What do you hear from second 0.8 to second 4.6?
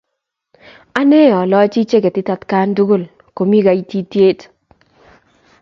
Ane alochi chaketit atkan tukul komi kaitityet.